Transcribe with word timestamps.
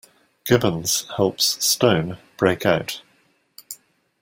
Gibbons 0.45 1.05
helps 1.15 1.63
Stone 1.63 2.17
break 2.35 2.65
out. 2.65 3.03